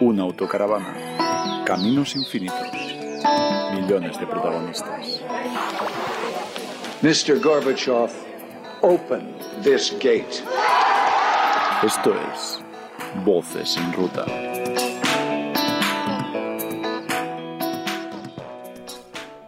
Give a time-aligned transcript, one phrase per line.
[0.00, 1.64] Una autocaravana.
[1.64, 2.96] Caminos infinitos.
[3.74, 5.22] Millones de protagonistas.
[7.02, 7.40] Mr.
[7.40, 8.10] Gorbachev,
[8.82, 10.42] open this gate.
[11.82, 12.60] Esto es
[13.24, 14.24] Voces en Ruta.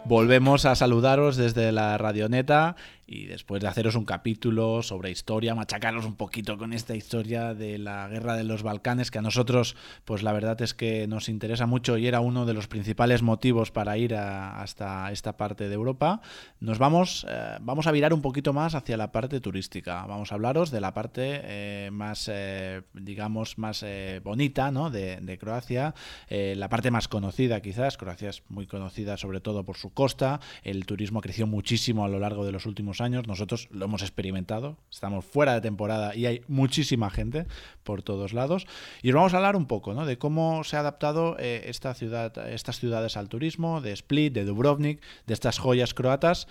[0.05, 2.75] Volvemos a saludaros desde la radioneta
[3.07, 7.77] y después de haceros un capítulo sobre historia, machacaros un poquito con esta historia de
[7.77, 11.65] la guerra de los Balcanes, que a nosotros, pues la verdad es que nos interesa
[11.65, 16.21] mucho y era uno de los principales motivos para ir hasta esta parte de Europa,
[16.59, 20.05] nos vamos, eh, vamos a virar un poquito más hacia la parte turística.
[20.05, 23.85] Vamos a hablaros de la parte eh, más, eh, digamos, más
[24.21, 24.89] bonita ¿no?
[24.89, 25.93] de, de Croacia,
[26.29, 27.95] la parte más conocida quizás.
[27.95, 32.19] Croacia es muy conocida sobre todo por su costa, el turismo creció muchísimo a lo
[32.19, 33.27] largo de los últimos años.
[33.27, 34.77] Nosotros lo hemos experimentado.
[34.91, 37.45] Estamos fuera de temporada y hay muchísima gente
[37.83, 38.67] por todos lados.
[39.01, 40.05] Y os vamos a hablar un poco ¿no?
[40.05, 44.45] de cómo se ha adaptado eh, esta ciudad, estas ciudades al turismo, de Split, de
[44.45, 46.47] Dubrovnik, de estas joyas croatas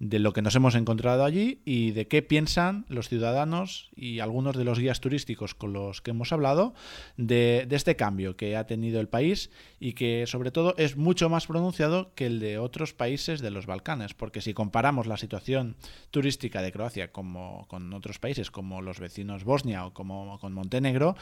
[0.00, 4.56] de lo que nos hemos encontrado allí y de qué piensan los ciudadanos y algunos
[4.56, 6.74] de los guías turísticos con los que hemos hablado
[7.16, 11.46] de, este cambio que ha tenido el país y que sobre todo es mucho más
[11.46, 15.76] pronunciado que el de otros países de los Balcanes, porque si comparamos la situación
[16.10, 21.16] turística de Croacia como con otros países como los vecinos Bosnia o como con Montenegro,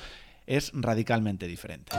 [0.47, 1.93] es radicalmente diferente.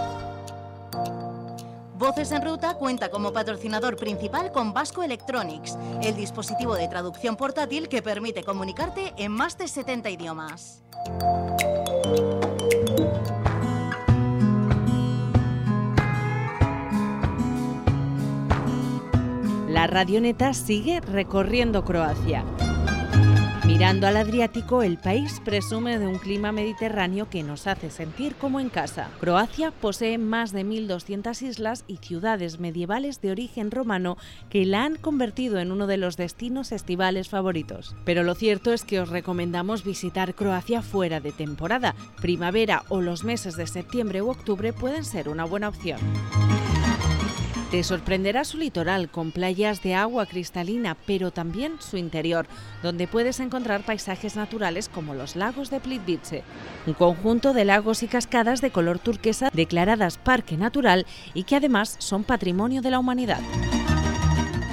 [1.97, 7.89] Voces en Ruta cuenta como patrocinador principal con Vasco Electronics, el dispositivo de traducción portátil
[7.89, 10.83] que permite comunicarte en más de 70 idiomas.
[19.67, 22.45] La radioneta sigue recorriendo Croacia.
[23.77, 28.59] Mirando al Adriático, el país presume de un clima mediterráneo que nos hace sentir como
[28.59, 29.11] en casa.
[29.19, 34.17] Croacia posee más de 1.200 islas y ciudades medievales de origen romano
[34.49, 37.95] que la han convertido en uno de los destinos estivales favoritos.
[38.03, 41.93] Pero lo cierto es que os recomendamos visitar Croacia fuera de temporada.
[42.19, 45.99] Primavera o los meses de septiembre u octubre pueden ser una buena opción.
[47.71, 52.47] Te sorprenderá su litoral con playas de agua cristalina, pero también su interior,
[52.81, 56.43] donde puedes encontrar paisajes naturales como los lagos de Plitvice,
[56.85, 61.97] un conjunto de lagos y cascadas de color turquesa declaradas parque natural y que además
[61.99, 63.41] son patrimonio de la humanidad.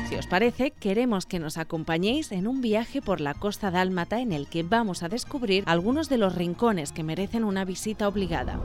[0.08, 4.30] Si os parece, queremos que nos acompañéis en un viaje por la costa dálmata en
[4.30, 8.60] el que vamos a descubrir algunos de los rincones que merecen una visita obligada.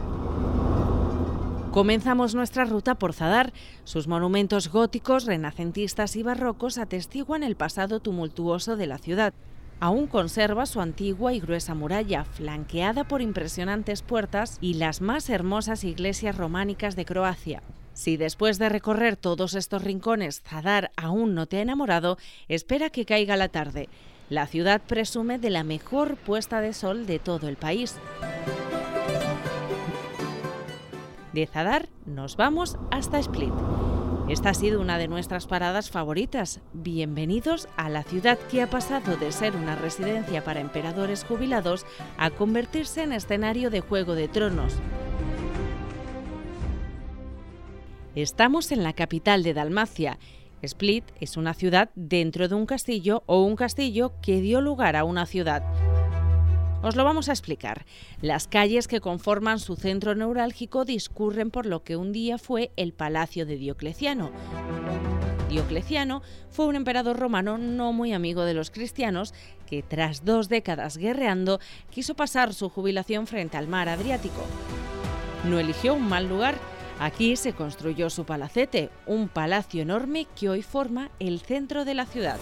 [1.72, 3.54] Comenzamos nuestra ruta por Zadar.
[3.84, 9.36] Sus monumentos góticos, renacentistas y barrocos atestiguan el pasado tumultuoso de la ciudad.
[9.80, 15.84] Aún conserva su antigua y gruesa muralla, flanqueada por impresionantes puertas y las más hermosas
[15.84, 17.62] iglesias románicas de Croacia.
[17.94, 23.06] Si después de recorrer todos estos rincones Zadar aún no te ha enamorado, espera que
[23.06, 23.90] caiga la tarde.
[24.30, 27.96] La ciudad presume de la mejor puesta de sol de todo el país.
[31.34, 33.54] De Zadar nos vamos hasta Split.
[34.30, 36.60] Esta ha sido una de nuestras paradas favoritas.
[36.74, 41.86] Bienvenidos a la ciudad que ha pasado de ser una residencia para emperadores jubilados
[42.18, 44.74] a convertirse en escenario de Juego de Tronos.
[48.16, 50.18] Estamos en la capital de Dalmacia.
[50.64, 55.04] Split es una ciudad dentro de un castillo o un castillo que dio lugar a
[55.04, 55.64] una ciudad.
[56.82, 57.86] Os lo vamos a explicar.
[58.22, 62.94] Las calles que conforman su centro neurálgico discurren por lo que un día fue el
[62.94, 64.32] Palacio de Diocleciano.
[65.50, 69.34] Diocleciano fue un emperador romano no muy amigo de los cristianos
[69.66, 74.46] que tras dos décadas guerreando quiso pasar su jubilación frente al mar Adriático.
[75.46, 76.56] No eligió un mal lugar.
[77.00, 82.06] Aquí se construyó su palacete, un palacio enorme que hoy forma el centro de la
[82.06, 82.38] ciudad.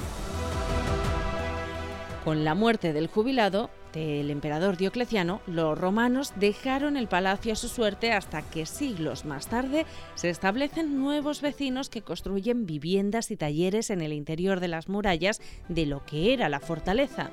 [2.27, 7.69] Con la muerte del jubilado, del emperador Diocleciano, los romanos dejaron el palacio a su
[7.69, 9.85] suerte hasta que siglos más tarde
[10.15, 15.39] se establecen nuevos vecinos que construyen viviendas y talleres en el interior de las murallas
[15.69, 17.31] de lo que era la fortaleza.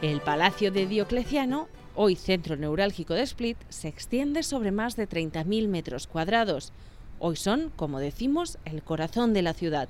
[0.00, 1.66] El palacio de Diocleciano,
[1.96, 6.72] hoy centro neurálgico de Split, se extiende sobre más de 30.000 metros cuadrados.
[7.18, 9.88] Hoy son, como decimos, el corazón de la ciudad.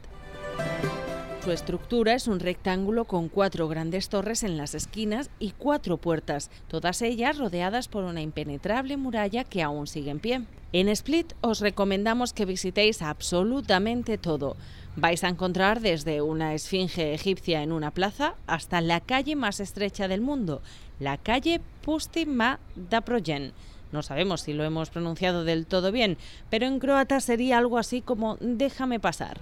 [1.46, 6.50] Su estructura es un rectángulo con cuatro grandes torres en las esquinas y cuatro puertas,
[6.66, 10.43] todas ellas rodeadas por una impenetrable muralla que aún sigue en pie.
[10.72, 14.56] En Split os recomendamos que visitéis absolutamente todo.
[14.96, 20.08] Vais a encontrar desde una esfinge egipcia en una plaza hasta la calle más estrecha
[20.08, 20.62] del mundo,
[20.98, 23.52] la calle Pusti Ma Daprogen,
[23.93, 26.19] No sabemos si lo hemos pronunciado del todo bien,
[26.50, 29.38] pero en croata sería algo así como déjame pasar.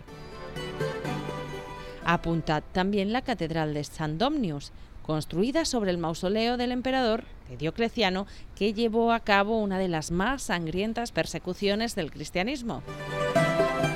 [2.05, 4.73] Apuntad también la Catedral de San Domnius,
[5.03, 7.25] construida sobre el mausoleo del emperador
[7.59, 12.83] Diocleciano, que llevó a cabo una de las más sangrientas persecuciones del cristianismo.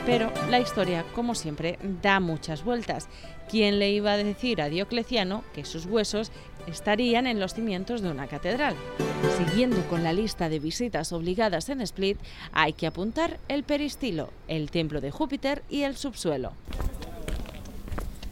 [0.05, 3.09] Pero la historia, como siempre, da muchas vueltas.
[3.51, 6.31] ¿Quién le iba a decir a Diocleciano que sus huesos
[6.67, 8.75] estarían en los cimientos de una catedral?
[9.37, 12.19] Siguiendo con la lista de visitas obligadas en Split,
[12.53, 16.53] hay que apuntar el peristilo, el templo de Júpiter y el subsuelo.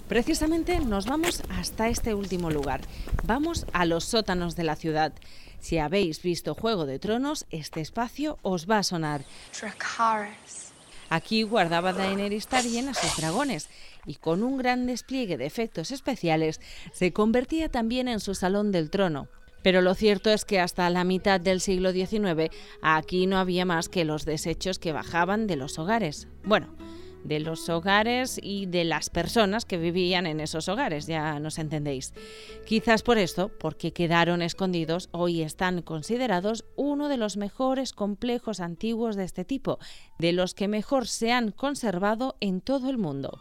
[0.09, 2.81] Precisamente nos vamos hasta este último lugar.
[3.25, 5.13] Vamos a los sótanos de la ciudad.
[5.59, 9.25] Si habéis visto Juego de Tronos, este espacio os va a sonar.
[11.09, 13.69] Aquí guardaba Daenerys Targaryen a sus dragones
[14.07, 16.61] y con un gran despliegue de efectos especiales
[16.93, 19.29] se convertía también en su salón del trono.
[19.63, 22.51] Pero lo cierto es que hasta la mitad del siglo XIX
[22.83, 26.29] aquí no había más que los desechos que bajaban de los hogares.
[26.45, 26.69] Bueno,
[27.27, 32.15] de los hogares y de las personas que vivían en esos hogares, ya nos entendéis.
[32.67, 39.17] Quizás por esto, porque quedaron escondidos, hoy están considerados uno de los mejores complejos antiguos
[39.17, 39.79] de este tipo,
[40.19, 43.41] de los que mejor se han conservado en todo el mundo.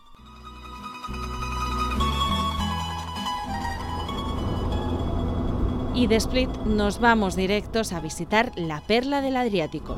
[5.94, 9.96] Y de Split nos vamos directos a visitar la perla del Adriático.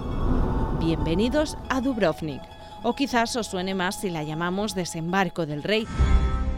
[0.80, 5.88] Bienvenidos a Dubrovnik o quizás os suene más si la llamamos Desembarco del Rey,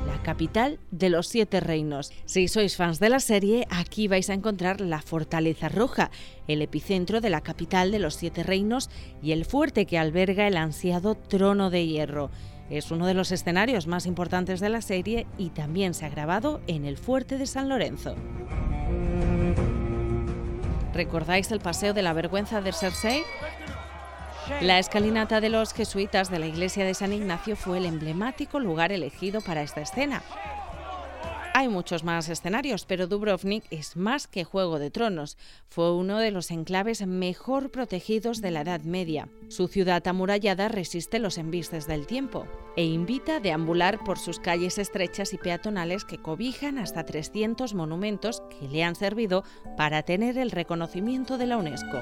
[0.08, 2.12] la capital de los siete reinos.
[2.26, 6.12] Si sois fans de la serie, aquí vais a encontrar la Fortaleza Roja,
[6.48, 8.90] el epicentro de la capital de los siete reinos
[9.22, 12.32] y el fuerte que alberga el ansiado Trono de Hierro.
[12.70, 16.62] Es uno de los escenarios más importantes de la serie y también se ha grabado
[16.68, 18.16] en el fuerte de San Lorenzo.
[20.94, 23.24] ¿Recordáis el paseo de la vergüenza de Cersei?
[24.62, 28.92] La escalinata de los jesuitas de la iglesia de San Ignacio fue el emblemático lugar
[28.92, 30.22] elegido para esta escena.
[31.54, 35.38] Hay muchos más escenarios, pero Dubrovnik es más que Juego de Tronos.
[35.68, 39.30] Fue uno de los enclaves mejor protegidos de la Edad Media.
[39.48, 44.78] Su ciudad amurallada resiste los embistes del tiempo e invita a deambular por sus calles
[44.78, 49.44] estrechas y peatonales que cobijan hasta 300 monumentos que le han servido
[49.76, 52.00] para tener el reconocimiento de la UNESCO.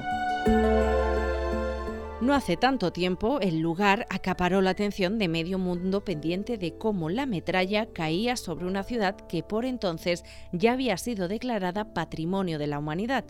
[2.20, 7.10] No hace tanto tiempo, el lugar acaparó la atención de medio mundo pendiente de cómo
[7.10, 12.66] la metralla caía sobre una ciudad que por entonces ya había sido declarada Patrimonio de
[12.66, 13.24] la Humanidad.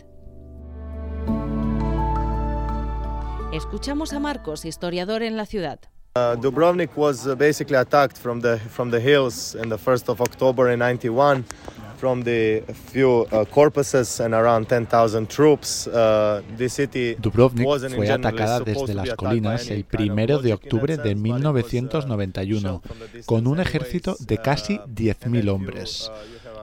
[3.52, 5.80] Escuchamos a Marcos, historiador en la ciudad.
[6.16, 10.20] Uh, Dubrovnik was uh, basically attacked from the from the hills in the 1st of
[10.20, 11.44] October in 91
[11.98, 12.62] from the
[12.92, 15.86] few uh, corpuses and around 10,000 troops.
[15.86, 22.82] Uh, the city Dubrovnik fue atacada desde las colinas el primero de octubre de 1991
[23.26, 26.10] con un ejército de casi 10.000 hombres.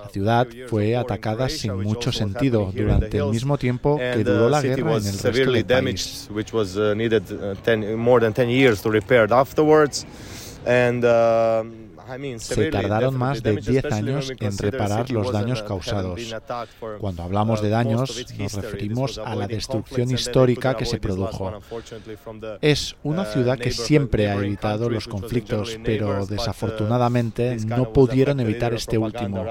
[0.03, 4.97] La ciudad fue atacada sin mucho sentido durante el mismo tiempo que duró la guerra
[4.97, 6.29] en el resto del país.
[12.38, 16.22] Se tardaron más de 10 años en reparar los daños causados.
[17.00, 21.60] Cuando hablamos de daños, nos referimos a la destrucción histórica que se produjo.
[22.62, 28.40] Es una uh, ciudad que siempre ha evitado los conflictos, pero uh, desafortunadamente no pudieron
[28.40, 29.45] evitar este último,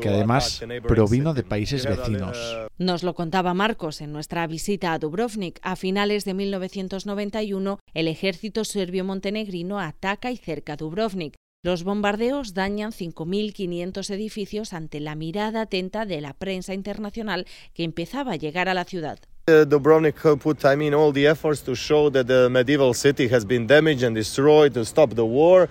[0.00, 2.38] que además provino de países vecinos.
[2.38, 5.58] Uh, nos lo contaba Marcos en nuestra visita a Dubrovnik.
[5.62, 11.34] A finales de 1991, el ejército serbio-montenegrino ataca y cerca Dubrovnik.
[11.64, 18.32] Los bombardeos dañan 5.500 edificios ante la mirada atenta de la prensa internacional que empezaba
[18.32, 19.20] a llegar a la ciudad.
[19.48, 23.44] Uh, Dubrovnik put, I mean, all the efforts to show that the medieval city has
[23.44, 25.68] been damaged and destroyed to stop the war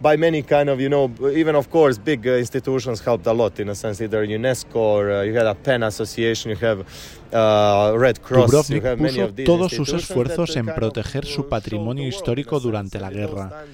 [0.00, 3.58] by many kind of, you know, even of course big uh, institutions helped a lot
[3.60, 6.84] in a sense, either UNESCO or uh, you had a PEN association, you have
[7.32, 11.24] uh, Red Cross, Dubrovnik you have many puso of these todos sus esfuerzos en proteger
[11.24, 13.64] su patrimonio histórico durante la guerra.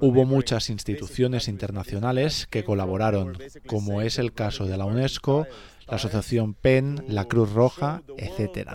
[0.00, 5.46] Hubo muchas instituciones internacionales que colaboraron, como es el caso de la UNESCO,
[5.88, 8.68] la Asociación PEN, la Cruz Roja, etc.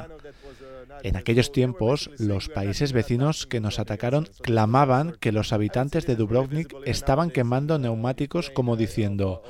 [1.03, 6.75] En aquellos tiempos, los países vecinos que nos atacaron clamaban que los habitantes de Dubrovnik
[6.85, 9.41] estaban quemando neumáticos como diciendo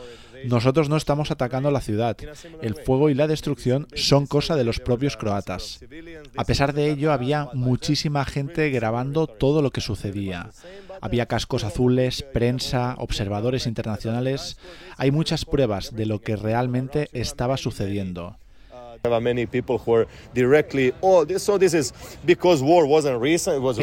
[0.45, 2.17] nosotros no estamos atacando la ciudad.
[2.61, 5.79] El fuego y la destrucción son cosa de los propios croatas.
[6.37, 10.51] A pesar de ello, había muchísima gente grabando todo lo que sucedía.
[11.01, 14.57] Había cascos azules, prensa, observadores internacionales.
[14.97, 18.37] Hay muchas pruebas de lo que realmente estaba sucediendo.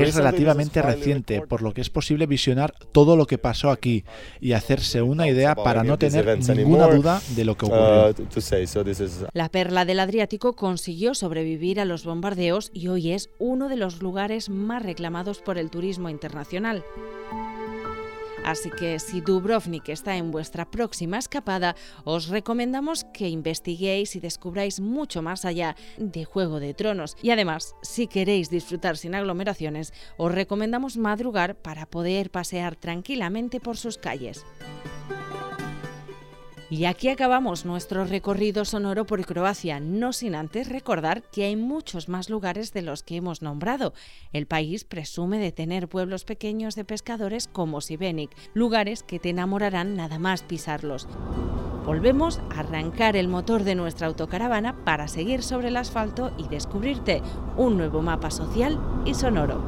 [0.08, 4.04] Es relativamente reciente, por lo que es posible visionar todo lo que pasó aquí
[4.40, 8.10] y hacerse una idea para no tener ninguna duda de lo que ocurrió.
[8.10, 8.14] Uh,
[9.32, 14.02] La perla del Adriático consiguió sobrevivir a los bombardeos y hoy es uno de los
[14.02, 16.84] lugares más reclamados por el turismo internacional.
[18.44, 24.80] Así que si Dubrovnik está en vuestra próxima escapada, os recomendamos que investiguéis y descubráis
[24.80, 27.16] mucho más allá de Juego de Tronos.
[27.22, 33.76] Y además, si queréis disfrutar sin aglomeraciones, os recomendamos madrugar para poder pasear tranquilamente por
[33.76, 34.44] sus calles.
[36.72, 42.08] Y aquí acabamos nuestro recorrido sonoro por Croacia, no sin antes recordar que hay muchos
[42.08, 43.92] más lugares de los que hemos nombrado.
[44.32, 49.96] El país presume de tener pueblos pequeños de pescadores como Sibenik, lugares que te enamorarán
[49.96, 51.06] nada más pisarlos.
[51.84, 57.20] Volvemos a arrancar el motor de nuestra autocaravana para seguir sobre el asfalto y descubrirte
[57.58, 59.60] un nuevo mapa social y sonoro.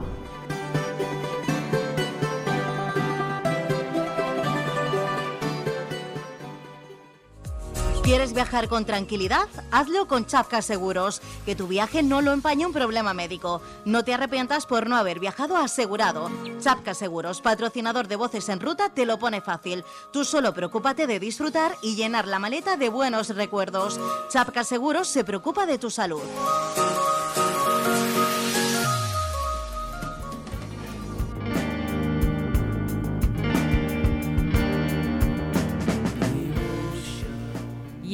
[8.05, 9.49] ¿Quieres viajar con tranquilidad?
[9.71, 11.23] Hazlo con Chapka Seguros.
[11.47, 13.63] Que tu viaje no lo empañe un problema médico.
[13.87, 16.31] No te arrepientas por no haber viajado asegurado.
[16.61, 19.85] Chapka Seguros, patrocinador de Voces en Ruta, te lo pone fácil.
[20.13, 23.99] Tú solo preocúpate de disfrutar y llenar la maleta de buenos recuerdos.
[24.29, 26.21] Chapka Seguros se preocupa de tu salud.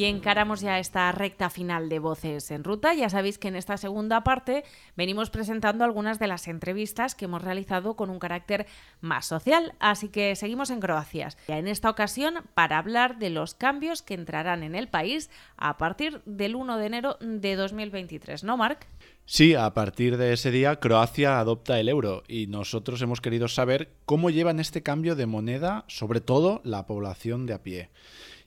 [0.01, 2.95] Y encaramos ya esta recta final de Voces en Ruta.
[2.95, 4.63] Ya sabéis que en esta segunda parte
[4.97, 8.65] venimos presentando algunas de las entrevistas que hemos realizado con un carácter
[8.99, 9.75] más social.
[9.77, 11.29] Así que seguimos en Croacia.
[11.47, 16.23] En esta ocasión para hablar de los cambios que entrarán en el país a partir
[16.25, 18.43] del 1 de enero de 2023.
[18.43, 18.87] ¿No, Marc?
[19.25, 23.91] Sí, a partir de ese día Croacia adopta el euro y nosotros hemos querido saber
[24.07, 27.89] cómo llevan este cambio de moneda, sobre todo la población de a pie.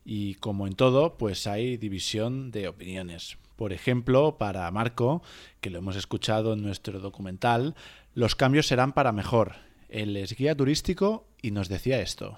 [0.05, 3.39] Y como en todo, pues hay división de opiniones.
[3.57, 5.23] Por ejemplo, para Marco,
[5.61, 7.75] que lo hemos escuchado en nuestro documental,
[8.15, 9.55] los cambios serán para mejor.
[9.89, 12.37] Él es guía turístico y nos decía esto.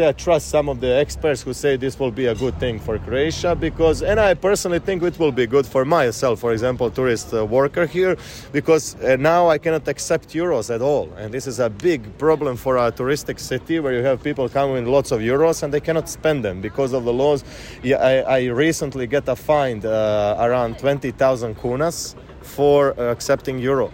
[0.00, 2.98] I trust some of the experts who say this will be a good thing for
[2.98, 7.32] Croatia because, and I personally think it will be good for myself, for example, tourist
[7.32, 8.16] uh, worker here,
[8.50, 12.56] because uh, now I cannot accept euros at all, and this is a big problem
[12.56, 15.80] for a touristic city where you have people coming with lots of euros and they
[15.80, 17.44] cannot spend them because of the laws.
[17.82, 23.92] Yeah, I, I recently get a fine uh, around 20,000 kunas for uh, accepting euro.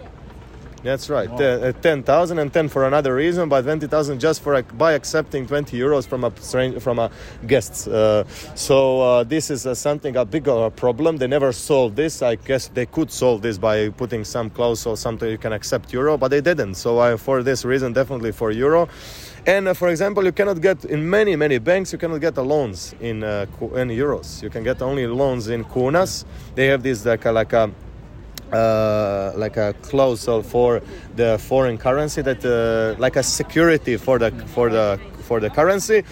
[0.83, 1.29] That's right.
[1.29, 1.37] Wow.
[1.37, 6.07] Uh, 10,000 and 10 for another reason, but 20,000 just for by accepting 20 euros
[6.07, 7.11] from a strange, from a
[7.45, 7.87] guest.
[7.87, 8.23] Uh,
[8.55, 11.17] so uh, this is uh, something a bigger problem.
[11.17, 12.21] They never solved this.
[12.23, 15.93] I guess they could solve this by putting some clause or something you can accept
[15.93, 16.75] euro, but they didn't.
[16.75, 18.89] So for this reason, definitely for euro.
[19.45, 21.91] And uh, for example, you cannot get in many many banks.
[21.91, 23.45] You cannot get loans in uh,
[23.75, 24.41] in euros.
[24.43, 26.25] You can get only loans in kunas.
[26.55, 27.71] They have this like like a
[28.51, 30.81] uh, like a clause for
[31.15, 36.03] the foreign currency that uh, like a security for the for the for the currency.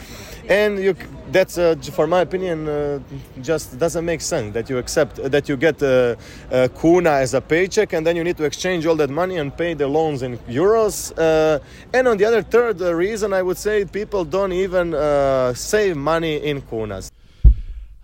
[0.47, 0.95] And you
[1.31, 2.99] that's uh, for my opinion uh,
[3.41, 6.17] just doesn't make sense that you accept that you get a,
[6.49, 9.55] a, kuna as a paycheck and then you need to exchange all that money and
[9.55, 11.13] pay the loans in euros.
[11.17, 11.59] Uh,
[11.93, 16.37] and on the other third reason i would say people don't even uh, save money
[16.37, 17.08] in kunas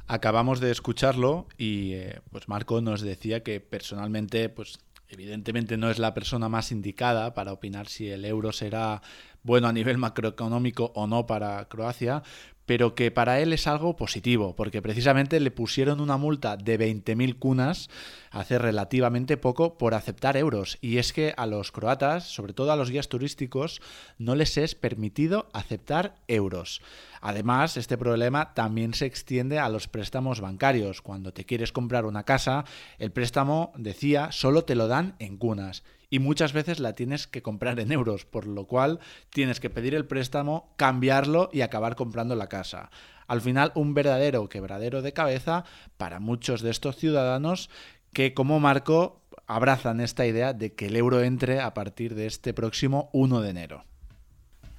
[0.08, 5.98] Acabamos de escucharlo y eh, pues Marco nos decía que personalmente, pues evidentemente no es
[5.98, 9.02] la persona más indicada para opinar si el euro será
[9.42, 12.22] bueno a nivel macroeconómico o no para Croacia,
[12.66, 17.38] pero que para él es algo positivo, porque precisamente le pusieron una multa de 20.000
[17.38, 17.90] cunas
[18.32, 20.78] hace relativamente poco por aceptar euros.
[20.82, 23.82] Y es que a los croatas, sobre todo a los guías turísticos,
[24.18, 26.82] no les es permitido aceptar euros.
[27.22, 31.02] Además, este problema también se extiende a los préstamos bancarios.
[31.02, 32.66] Cuando te quieres comprar una casa,
[33.00, 35.84] el préstamo, decía, solo te lo dan en cunas
[36.16, 39.94] y muchas veces la tienes que comprar en euros, por lo cual tienes que pedir
[39.96, 42.90] el préstamo, cambiarlo y acabar comprando la casa.
[43.28, 45.66] Al final, un verdadero quebradero de cabeza
[45.98, 47.70] para muchos de estos ciudadanos
[48.14, 52.54] que, como Marco, abrazan esta idea de que el euro entre a partir de este
[52.54, 53.84] próximo 1 de enero.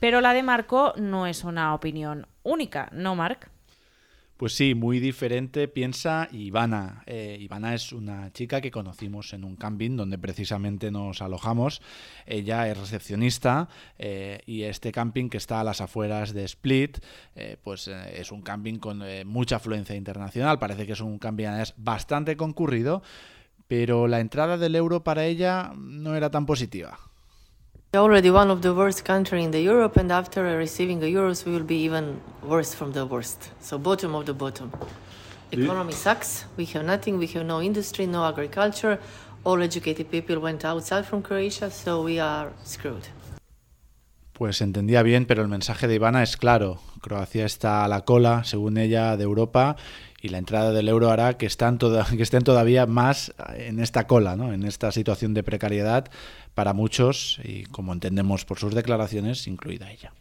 [0.00, 3.50] Pero la de Marco no es una opinión única, ¿no, Marc?
[4.36, 7.02] Pues sí, muy diferente piensa Ivana.
[7.06, 11.80] Eh, Ivana es una chica que conocimos en un camping donde precisamente nos alojamos.
[12.26, 16.98] Ella es recepcionista eh, y este camping que está a las afueras de Split,
[17.34, 20.58] eh, pues es un camping con mucha afluencia internacional.
[20.58, 21.46] Parece que es un camping
[21.78, 23.02] bastante concurrido,
[23.68, 27.05] pero la entrada del euro para ella no era tan positiva.
[27.96, 31.52] Already one of the worst country in the Europe, and after receiving the euros, we
[31.52, 33.50] will be even worse from the worst.
[33.60, 34.70] So bottom of the bottom.
[35.50, 36.46] Economy sucks.
[36.56, 37.18] We have nothing.
[37.18, 38.98] We have no industry, no agriculture.
[39.44, 43.04] All educated people went outside from Croatia, so we are screwed.
[44.32, 46.78] Pues entendía bien, pero el mensaje de Ivana es claro.
[47.00, 49.76] Croacia está a la cola, según ella, de Europa
[50.26, 51.78] y la entrada del euro hará que, están
[52.16, 54.52] que estén todavía más en esta cola, ¿no?
[54.52, 56.10] en esta situación de precariedad
[56.54, 60.12] para muchos y, como entendemos por sus declaraciones, incluida ella.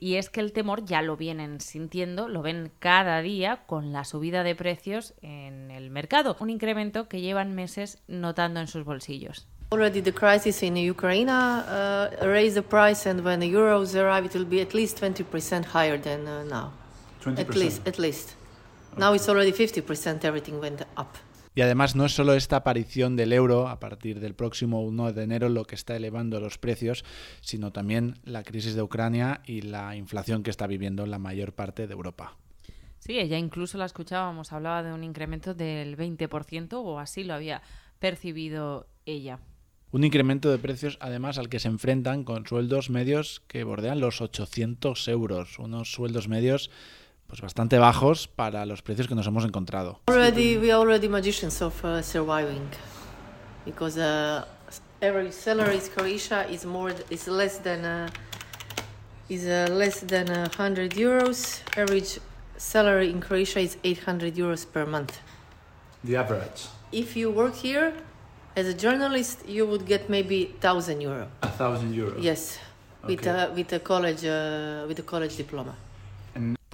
[0.00, 4.04] Y es que el temor ya lo vienen sintiendo, lo ven cada día con la
[4.04, 9.46] subida de precios en el mercado, un incremento que llevan meses notando en sus bolsillos.
[9.72, 14.34] Already the crisis in Ukraine uh, raised the price, and when the euros arrive, it
[14.34, 16.72] will be at least 20% higher than uh, now.
[17.24, 17.38] 20%.
[17.38, 18.36] At least, at least.
[18.96, 20.24] Now it's already 50%.
[20.24, 21.08] Everything went up.
[21.56, 25.22] Y además no es solo esta aparición del euro a partir del próximo 1 de
[25.22, 27.04] enero lo que está elevando los precios,
[27.40, 31.86] sino también la crisis de Ucrania y la inflación que está viviendo la mayor parte
[31.86, 32.36] de Europa.
[32.98, 37.62] Sí, ella incluso la escuchábamos, hablaba de un incremento del 20% o así lo había
[38.00, 39.38] percibido ella.
[39.92, 44.20] Un incremento de precios, además, al que se enfrentan con sueldos medios que bordean los
[44.20, 46.70] 800 euros, unos sueldos medios
[47.26, 50.00] pues bastante bajos para los precios que nos hemos encontrado.
[50.08, 52.68] Already, we are already magicians of uh, surviving,
[53.64, 54.44] because uh,
[55.00, 58.08] every salary in Croatia is more is less than uh,
[59.28, 61.60] is uh, less than 100 euros.
[61.76, 62.20] Average
[62.56, 65.18] salary in Croatia is 800 euros per month.
[66.02, 66.68] The average.
[66.92, 67.92] If you work here
[68.56, 71.28] as a journalist, you would get maybe thousand euro.
[71.42, 72.22] A thousand euros.
[72.22, 72.58] Yes,
[73.02, 73.16] okay.
[73.16, 75.74] with a with a college uh, with a college diploma.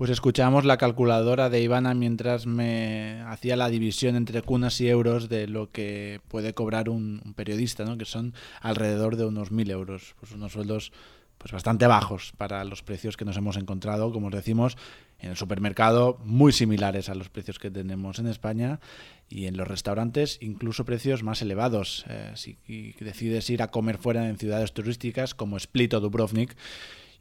[0.01, 5.29] Pues escuchamos la calculadora de Ivana mientras me hacía la división entre cunas y euros
[5.29, 7.99] de lo que puede cobrar un, periodista, ¿no?
[7.99, 10.91] que son alrededor de unos mil euros, pues unos sueldos
[11.37, 14.79] pues bastante bajos para los precios que nos hemos encontrado, como os decimos,
[15.19, 18.81] en el supermercado, muy similares a los precios que tenemos en España
[19.29, 22.07] y en los restaurantes incluso precios más elevados.
[22.09, 22.57] Eh, si
[23.01, 26.57] decides ir a comer fuera en ciudades turísticas como Split o Dubrovnik,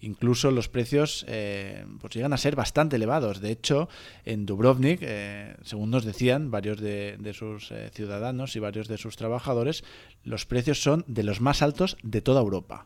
[0.01, 3.41] incluso los precios eh, pues llegan a ser bastante elevados.
[3.41, 3.89] De hecho,
[4.25, 9.15] en Dubrovnik, eh, según nos decían varios de, sus eh, ciudadanos y varios de sus
[9.15, 9.83] trabajadores,
[10.23, 12.85] los precios son de los más altos de toda Europa.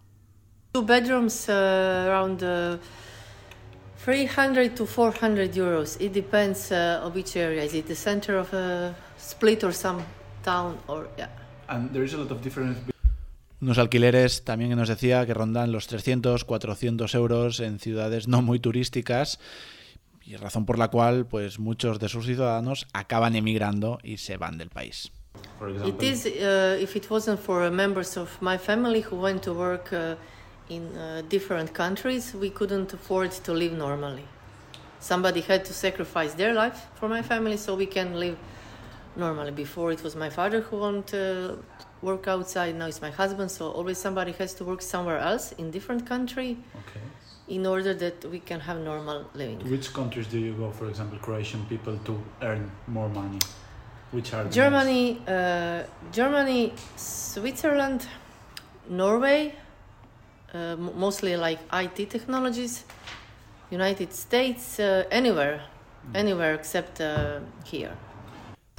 [0.73, 1.51] Two bedrooms uh,
[2.07, 2.41] around
[4.03, 6.01] 300 uh, to 400 euros.
[6.01, 7.63] It depends uh, on which area.
[7.63, 10.03] Is it the center of a split or some
[10.43, 11.29] town or yeah.
[11.69, 12.92] And there is a lot of difference
[13.63, 18.41] unos alquileres también que nos decía que rondan los 300, 400 euros en ciudades no
[18.41, 19.39] muy turísticas
[20.25, 24.57] y razón por la cual pues muchos de sus ciudadanos acaban emigrando y se van
[24.57, 25.13] del país.
[25.85, 29.93] It is uh, if it wasn't for members of my family who went to work
[29.93, 30.15] uh,
[30.69, 34.25] in uh, different countries, we couldn't afford to live normally.
[34.99, 38.37] Somebody had to sacrifice their life for my family so we can live
[39.15, 39.51] normally.
[39.51, 41.57] Before it was my father who wanted
[42.03, 42.75] work outside.
[42.75, 46.57] Now it's my husband, so always somebody has to work somewhere else in different country.
[46.81, 47.05] Okay.
[47.47, 49.59] In order that we can have normal living.
[49.59, 53.39] To which countries do you go, for example, Croatian people to earn more money?
[54.11, 58.07] Which are Germany, uh, Germany, Switzerland,
[58.89, 59.55] Norway,
[60.53, 62.83] uh, mostly like IT technologies,
[63.71, 65.63] United States, uh, anywhere,
[66.07, 66.15] mm.
[66.15, 67.97] anywhere except uh, here.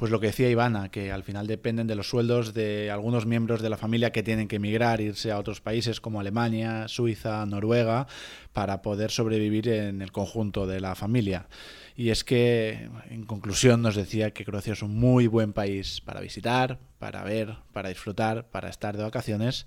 [0.05, 3.63] Pues lo que decía Ivana, que al final dependen de los sueldos de algunos miembros
[3.63, 8.05] de la familia que tienen que emigrar, irse a otros países como Alemania, Suiza, Noruega,
[8.53, 11.47] para poder sobrevivir en el conjunto de la familia.
[11.95, 16.21] Y es que, en conclusión, nos decía que Croacia es un muy buen país para
[16.21, 19.65] visitar, para ver, para disfrutar, para estar de vacaciones,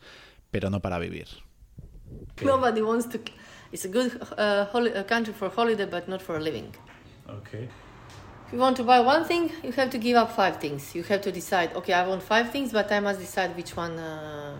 [0.53, 1.27] pero no para vivir.
[2.45, 3.19] Nobody wants to.
[3.73, 6.71] It's a good uh, country for holiday, but not for living.
[7.29, 7.69] Okay.
[8.49, 10.95] If you want to buy one thing, you have to give up five things.
[10.95, 13.99] You have to decide, okay, I want five things, but I must decide which one
[13.99, 14.59] uh,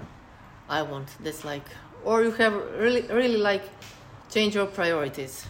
[0.69, 1.09] I want.
[1.21, 1.65] That's like,
[2.05, 3.63] or you have really, really like
[4.31, 5.47] change your priorities.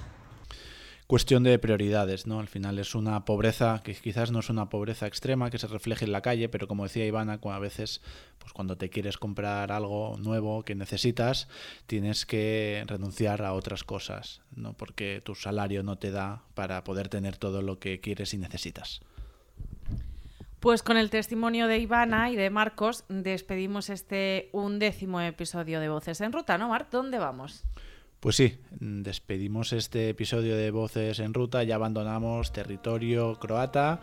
[1.08, 2.38] Cuestión de prioridades, ¿no?
[2.38, 6.04] Al final es una pobreza que quizás no es una pobreza extrema que se refleje
[6.04, 8.02] en la calle, pero como decía Ivana, a veces
[8.38, 11.48] pues cuando te quieres comprar algo nuevo que necesitas,
[11.86, 14.74] tienes que renunciar a otras cosas, ¿no?
[14.74, 19.00] Porque tu salario no te da para poder tener todo lo que quieres y necesitas.
[20.60, 26.20] Pues con el testimonio de Ivana y de Marcos despedimos este undécimo episodio de Voces
[26.20, 26.90] en Ruta, ¿no, Marc?
[26.90, 27.64] ¿Dónde vamos?
[28.20, 34.00] Pues sí, despedimos este episodio de Voces en Ruta, y abandonamos territorio croata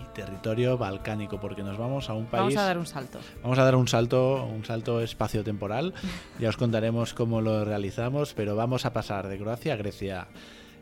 [0.00, 2.54] y territorio balcánico, porque nos vamos a un país...
[2.54, 3.18] Vamos a dar un salto.
[3.42, 5.92] Vamos a dar un salto, un salto espacio-temporal.
[6.38, 10.28] Ya os contaremos cómo lo realizamos, pero vamos a pasar de Croacia a Grecia.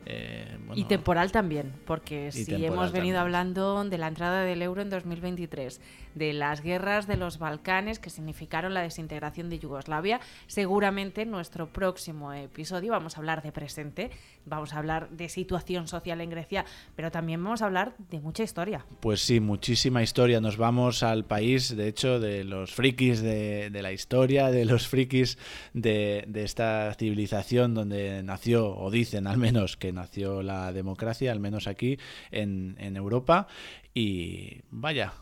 [0.05, 4.89] Eh, y temporal también, porque si hemos venido hablando de la entrada del euro en
[4.89, 5.81] 2023,
[6.15, 11.71] de las guerras de los Balcanes que significaron la desintegración de Yugoslavia, seguramente en nuestro
[11.71, 14.11] próximo episodio vamos a hablar de presente,
[14.45, 18.43] vamos a hablar de situación social en Grecia, pero también vamos a hablar de mucha
[18.43, 18.85] historia.
[18.99, 20.41] Pues sí, muchísima historia.
[20.41, 25.37] Nos vamos al país, de hecho, de los frikis de, la historia, de los frikis
[25.73, 31.39] de, de esta civilización donde nació, o dicen al menos que nació la democracia, al
[31.39, 31.97] menos aquí
[32.31, 33.47] en, en Europa.
[33.93, 35.13] Y vaya,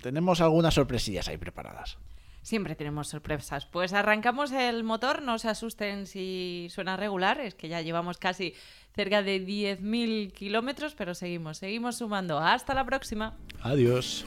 [0.00, 1.98] tenemos algunas sorpresillas ahí preparadas.
[2.42, 3.66] Siempre tenemos sorpresas.
[3.66, 8.54] Pues arrancamos el motor, no se asusten si suena regular, es que ya llevamos casi
[8.94, 12.38] cerca de 10.000 kilómetros, pero seguimos, seguimos sumando.
[12.40, 13.36] Hasta la próxima.
[13.62, 14.26] Adiós.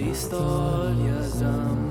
[0.00, 1.90] Historias am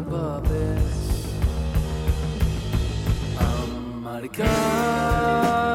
[4.01, 5.68] marcar